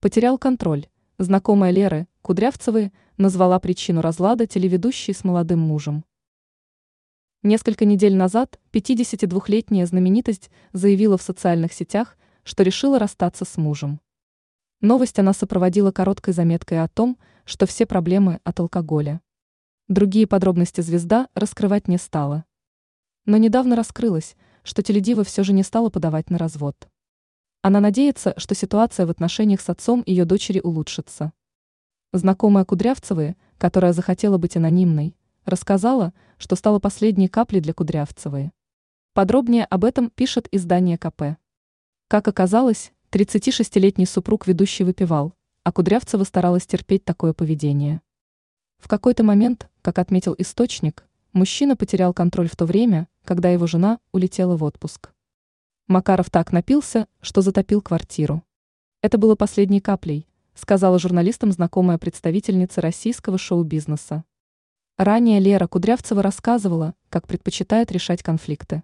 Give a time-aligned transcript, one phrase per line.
[0.00, 0.86] Потерял контроль.
[1.18, 6.04] Знакомая Леры, Кудрявцевой, назвала причину разлада телеведущей с молодым мужем.
[7.42, 14.00] Несколько недель назад 52-летняя знаменитость заявила в социальных сетях, что решила расстаться с мужем.
[14.80, 19.20] Новость она сопроводила короткой заметкой о том, что все проблемы от алкоголя.
[19.88, 22.44] Другие подробности звезда раскрывать не стала.
[23.24, 26.88] Но недавно раскрылось, что теледива все же не стала подавать на развод.
[27.60, 31.32] Она надеется, что ситуация в отношениях с отцом ее дочери улучшится.
[32.12, 38.52] Знакомая Кудрявцевой, которая захотела быть анонимной, рассказала, что стала последней каплей для Кудрявцевой.
[39.12, 41.36] Подробнее об этом пишет издание КП.
[42.06, 45.34] Как оказалось, 36-летний супруг ведущий выпивал,
[45.64, 48.02] а Кудрявцева старалась терпеть такое поведение.
[48.78, 53.98] В какой-то момент, как отметил источник, мужчина потерял контроль в то время, когда его жена
[54.12, 55.10] улетела в отпуск.
[55.88, 58.42] Макаров так напился, что затопил квартиру.
[59.00, 64.24] Это было последней каплей, сказала журналистам знакомая представительница российского шоу-бизнеса.
[64.98, 68.82] Ранее Лера Кудрявцева рассказывала, как предпочитает решать конфликты.